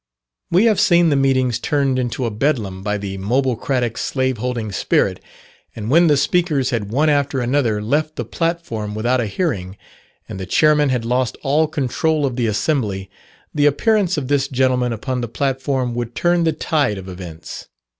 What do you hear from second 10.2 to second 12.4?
and the chairman had lost all control of